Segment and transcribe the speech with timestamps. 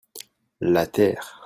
[0.61, 1.21] La terre.